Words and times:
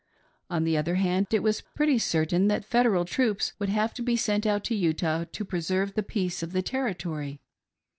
On 0.49 0.63
the 0.63 0.75
other 0.77 0.95
hand 0.95 1.27
it 1.29 1.43
was 1.43 1.61
pretty 1.61 1.99
certain 1.99 2.47
that 2.47 2.65
Federal 2.65 3.05
troops 3.05 3.53
would 3.59 3.69
have 3.69 3.93
to 3.93 4.01
be 4.01 4.15
sent 4.15 4.47
out 4.47 4.63
to 4.63 4.73
Utah 4.75 5.25
to 5.31 5.45
preserve 5.45 5.93
the 5.93 6.01
peace 6.01 6.41
of 6.41 6.53
the 6.53 6.63
Territory. 6.63 7.39